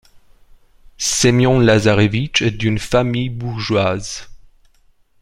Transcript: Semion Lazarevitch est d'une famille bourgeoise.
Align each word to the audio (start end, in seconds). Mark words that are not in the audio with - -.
Semion 0.97 1.59
Lazarevitch 1.59 2.41
est 2.41 2.49
d'une 2.57 2.79
famille 2.79 3.29
bourgeoise. 3.29 4.29